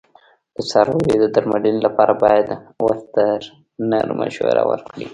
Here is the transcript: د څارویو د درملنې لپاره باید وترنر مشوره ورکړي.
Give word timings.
د 0.55 0.57
څارویو 0.69 1.21
د 1.21 1.25
درملنې 1.35 1.81
لپاره 1.87 2.13
باید 2.23 2.47
وترنر 2.85 4.07
مشوره 4.19 4.63
ورکړي. 4.71 5.05